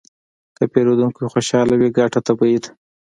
که 0.57 0.63
پیرودونکی 0.73 1.23
خوشحاله 1.33 1.73
وي، 1.77 1.89
ګټه 1.97 2.19
طبیعي 2.27 2.57
ده. 2.63 2.69